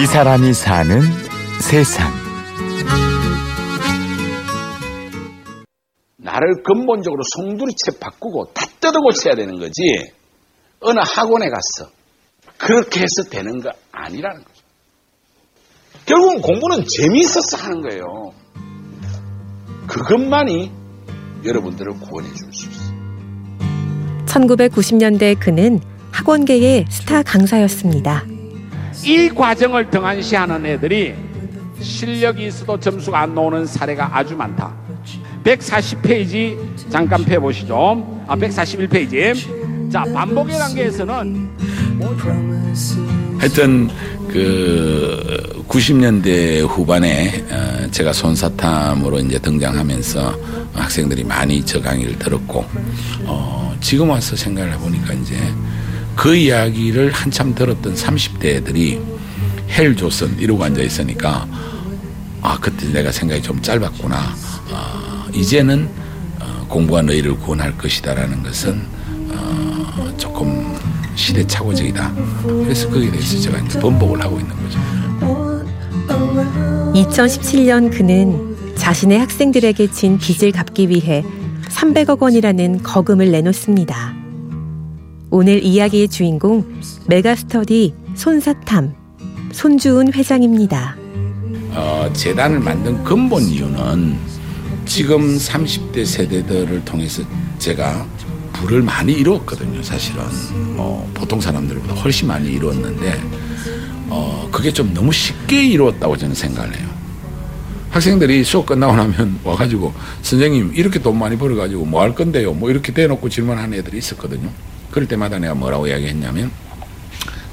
[0.00, 1.00] 이 사람이 사는
[1.60, 2.12] 세상.
[6.18, 9.72] 나를 근본적으로 송두리째 바꾸고 다 뜯어 고쳐야 되는 거지.
[10.80, 11.90] 어느 학원에 갔어.
[12.58, 14.62] 그렇게 해서 되는 거 아니라는 거죠.
[16.06, 18.02] 결국은 공부는 재미있어서 하는 거예요.
[19.86, 20.70] 그것만이
[21.44, 22.88] 여러분들을 구원해 줄 수 있어요.
[24.26, 25.80] 1990년대 그는
[26.12, 28.24] 학원계의 스타 강사였습니다.
[29.04, 31.14] 이 과정을 등한시하는 애들이
[31.80, 34.72] 실력이 있어도 점수가 안 나오는 사례가 아주 많다.
[35.44, 36.58] 140페이지
[36.90, 38.24] 잠깐 펴보시죠.
[38.26, 39.90] 아, 141페이지.
[39.90, 41.48] 자, 반복의 단계에서는
[43.38, 43.88] 하여튼
[44.28, 50.38] 그 90년대 후반에 어, 제가 손사탐으로 이제 등장하면서
[50.74, 52.64] 학생들이 많이 저 강의를 들었고
[53.24, 55.36] 어, 지금 와서 생각을 해보니까 이제
[56.18, 59.00] 그 이야기를 한참 들었던 30대들이
[59.70, 61.46] 헬 조선 이러고 앉아 있으니까
[62.42, 64.34] 아 그때 내가 생각이 좀 짧았구나.
[64.72, 65.88] 어, 이제는
[66.40, 68.82] 어, 공부가 너희를 구원할 것이다라는 것은
[69.28, 70.76] 어, 조금
[71.14, 72.12] 시대착오적이다.
[72.64, 74.80] 그래서 거기에 대해서 제가 이제 번복을 하고 있는 거죠.
[76.94, 81.24] 2017년 그는 자신의 학생들에게 진 빚을 갚기 위해
[81.68, 84.17] 300억 원이라는 거금을 내놓습니다.
[85.30, 86.64] 오늘 이야기의 주인공
[87.06, 88.94] 메가스터디 손사탐
[89.52, 90.96] 손주은 회장입니다.
[91.72, 94.16] 어, 재단을 만든 근본 이유는
[94.86, 97.22] 지금 30대 세대들을 통해서
[97.58, 98.06] 제가
[98.54, 100.22] 부를 많이 이루었거든요, 사실은.
[100.76, 103.20] 어, 보통 사람들보다 훨씬 많이 이루었는데,
[104.08, 106.88] 어, 그게 좀 너무 쉽게 이루었다고 저는 생각을 해요.
[107.90, 112.52] 학생들이 수업 끝나고 나면 와가지고, 선생님, 이렇게 돈 많이 벌어가지고 뭐 할 건데요?
[112.54, 114.48] 뭐 이렇게 대놓고 질문하는 애들이 있었거든요.
[114.90, 116.50] 그럴 때마다 내가 뭐라고 이야기했냐면,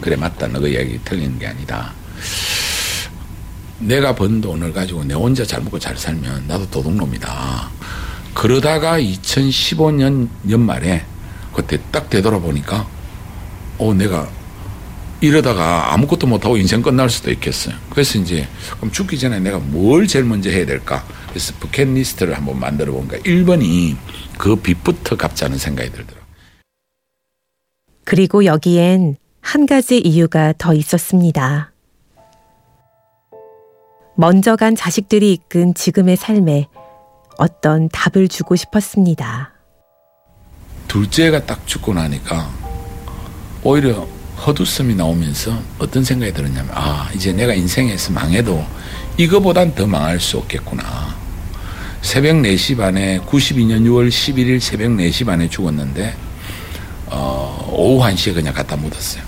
[0.00, 0.46] 그래, 맞다.
[0.46, 1.92] 너그 이야기 틀리는 게 아니다.
[3.80, 7.70] 내가 번 돈을 가지고 내 혼자 잘 먹고 잘 살면 나도 도둑놈이다.
[8.34, 11.04] 그러다가 2015년 연말에
[11.52, 12.86] 그때 딱 되돌아보니까
[13.78, 14.28] 어 내가
[15.20, 17.74] 이러다가 아무것도 못하고 인생 끝날 수도 있겠어요.
[17.90, 21.04] 그래서 이제 그럼 죽기 전에 내가 뭘 제일 먼저 해야 될까?
[21.28, 23.96] 그래서 버킷리스트를 한번 만들어 본가 1번이
[24.36, 26.17] 그 빚부터 갚자는 생각이 들더라고요.
[28.08, 31.72] 그리고 여기엔 한 가지 이유가 더 있었습니다.
[34.16, 36.68] 먼저 간 자식들이 이끈 지금의 삶에
[37.36, 39.52] 어떤 답을 주고 싶었습니다.
[40.88, 42.50] 둘째가 딱 죽고 나니까
[43.62, 44.08] 오히려
[44.38, 48.64] 헛웃음이 나오면서 어떤 생각이 들었냐면 아 이제 내가 인생에서 망해도
[49.18, 51.14] 이거보단 더 망할 수 없겠구나.
[52.00, 56.27] 새벽 4시 반에 92년 6월 11일 새벽 4시 반에 죽었는데 어,
[57.70, 59.22] 오후 1시에 그냥 갖다 묻었어요.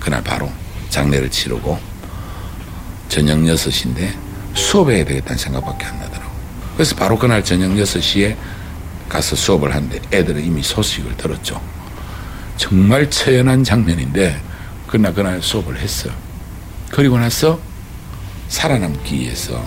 [0.00, 0.50] 그날 바로
[0.90, 1.78] 장례를 치르고
[3.08, 4.14] 저녁 6시인데
[4.54, 6.30] 수업해야 되겠다는 생각밖에 안 나더라고.
[6.74, 8.36] 그래서 바로 그날 저녁 6시에
[9.08, 11.60] 가서 수업을 하는데 애들은 이미 소식을 들었죠.
[12.56, 14.40] 정말 처연한 장면인데
[14.86, 16.12] 그날 그날 수업을 했어요.
[16.90, 17.58] 그리고 나서
[18.48, 19.64] 살아남기 위해서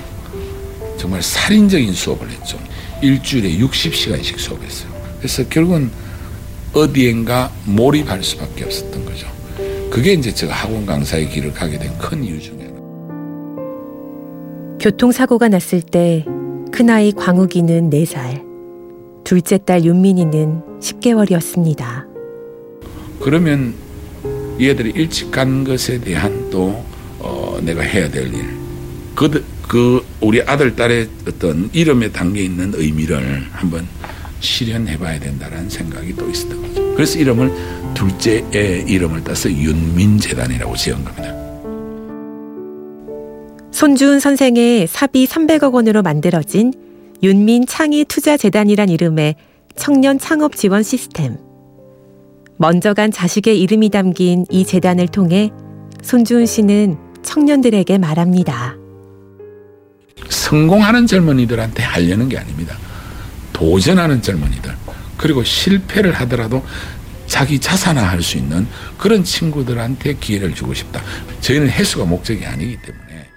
[0.98, 2.60] 정말 살인적인 수업을 했죠.
[3.02, 4.90] 일주일에 60시간씩 수업했어요.
[5.20, 5.92] 그래서 결국은
[6.74, 9.28] 어디엔가 몰입할 수밖에 없었던 거죠.
[9.90, 12.78] 그게 이제 제가 학원 강사의 길을 가게 된 큰 이유 중에 하나.
[14.80, 16.26] 교통사고가 났을 때
[16.72, 18.44] 큰아이 광욱이는 4살,
[19.24, 22.06] 둘째 딸 윤민이는 10개월이었습니다.
[23.20, 23.74] 그러면
[24.62, 26.84] 얘들이 일찍 간 것에 대한 또
[27.20, 28.46] 어, 내가 해야 될 일.
[29.16, 33.88] 그, 그 우리 아들 딸의 어떤 이름에 담겨 있는 의미를 한번
[34.40, 36.94] 실현해 봐야 된다는 생각이 또 있었던 거죠.
[36.94, 37.52] 그래서 이름을
[37.94, 41.34] 둘째의 이름을 따서 윤민재단이라고 지은 겁니다.
[43.72, 46.74] 손주은 선생의 사비 300억 원으로 만들어진
[47.22, 49.36] 윤민 창의 투자 재단이란 이름의
[49.76, 51.38] 청년 창업 지원 시스템.
[52.58, 55.52] 먼저 간 자식의 이름이 담긴 이 재단을 통해
[56.02, 58.76] 손주은 씨는 청년들에게 말합니다.
[60.30, 62.76] 성공하는 젊은이들한테 하려는 게 아닙니다.
[63.58, 64.76] 도전하는 젊은이들.
[65.18, 66.64] 그리고 실패를 하더라도
[67.26, 68.68] 자기 자산화할 수 있는
[69.00, 71.02] 그런 친구들한테 기회를 주고 싶다.
[71.42, 73.28] 저희는 해수가 목적이 아니기 때문에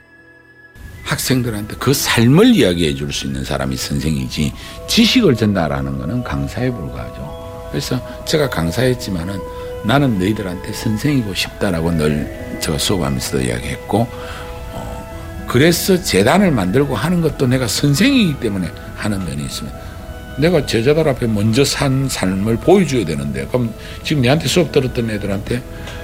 [1.04, 4.52] 학생들한테 그 삶을 이야기해 줄 수 있는 사람이 선생이지
[4.88, 7.68] 지식을 전달하는 것은 강사에 불과하죠.
[7.70, 9.38] 그래서 제가 강사했지만은
[9.84, 14.06] 나는 너희들한테 선생이고 싶다라고 늘 제가 수업하면서도 이야기했고
[14.72, 19.72] 어, 그래서 재단을 만들고 하는 것도 내가 선생이기 때문에 하는 면이 있으면
[20.40, 23.72] 내가 제자들 앞에 먼저 산 삶을 보여줘야 되는데 그럼
[24.02, 25.62] 지금 내한테 수업 들었던 애들한테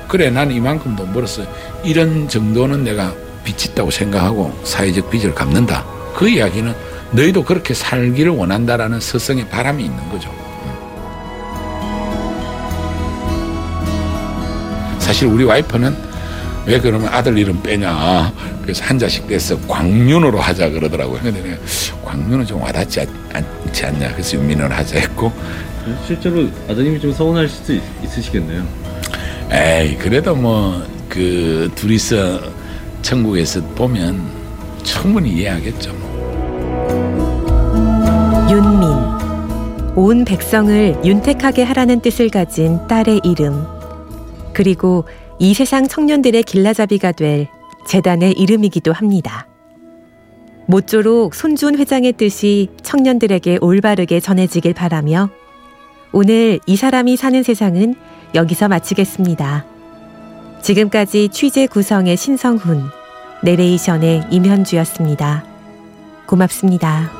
[0.08, 1.42] 그래 난 이만큼 돈 벌었어
[1.84, 5.84] 이런 정도는 내가 빚 있다고 생각하고 사회적 빚을 갚는다.
[6.14, 6.74] 그 이야기는
[7.12, 10.32] 너희도 그렇게 살기를 원한다라는 스승의 바람이 있는 거죠.
[14.98, 15.96] 사실 우리 와이프는
[16.66, 18.32] 왜 그러면 아들 이름 빼냐.
[18.62, 21.20] 그래서 한 자식 돼서 광윤으로 하자 그러더라고요.
[21.22, 21.56] 근데
[22.04, 23.46] 광윤은 좀 와닿지 않,
[23.76, 24.10] 지 않냐.
[24.12, 25.30] 그래서 윤민을 하자 했고.
[26.06, 28.66] 실제로 아드님이 좀 서운할 수도 있, 있으시겠네요.
[29.52, 32.40] 에이, 그래도 뭐, 그, 둘이서
[33.02, 34.30] 천국에서 보면
[34.82, 35.90] 충분히 이해하겠죠.
[38.50, 38.88] 윤민.
[39.94, 43.66] 온 백성을 윤택하게 하라는 뜻을 가진 딸의 이름.
[44.54, 45.04] 그리고
[45.38, 47.46] 이 세상 청년들의 길라잡이가 될
[47.86, 49.46] 재단의 이름이기도 합니다.
[50.66, 55.30] 모쪼록 손준 회장의 뜻이 청년들에게 올바르게 전해지길 바라며
[56.12, 57.94] 오늘 이 사람이 사는 세상은
[58.34, 59.64] 여기서 마치겠습니다.
[60.62, 62.82] 지금까지 취재 구성의 신성훈,
[63.42, 65.44] 내레이션의 임현주였습니다.
[66.26, 67.15] 고맙습니다.